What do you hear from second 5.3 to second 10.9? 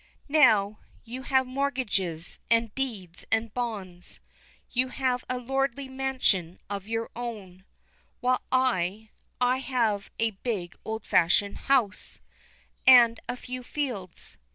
lordly mansion of your own, While I I have a big